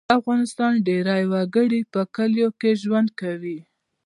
[0.09, 3.57] د افغانستان ډیری وګړي په کلیو کې ژوند کوي